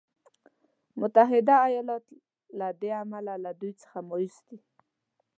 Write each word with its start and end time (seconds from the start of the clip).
متحده 0.99 1.55
ایالات 1.67 2.03
له 2.59 2.67
دې 2.81 2.91
امله 3.03 3.33
له 3.43 3.51
دوی 3.59 3.71
څخه 3.81 3.97
مایوس 4.09 4.37
دی. 4.49 4.59